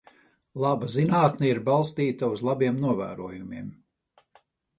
Laba 0.63 0.87
zinātne 0.93 1.47
ir 1.49 1.59
balstīta 1.67 2.31
uz 2.37 2.41
labiem 2.49 2.81
novērojumiem. 2.87 3.71